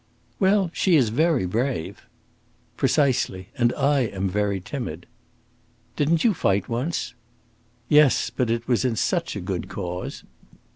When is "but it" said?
8.31-8.67